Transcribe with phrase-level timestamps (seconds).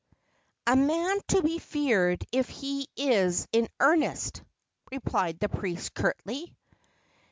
[0.65, 4.41] "A man to be feared if he is in earnest,"
[4.91, 6.55] replied the priest curtly.